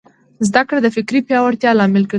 [0.47, 2.09] زدهکړه د فکري پیاوړتیا لامل ګرځي.